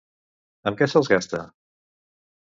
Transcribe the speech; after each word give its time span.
Amb 0.71 0.79
què 0.79 0.87
se'ls 0.93 1.11
gasta? 1.13 1.43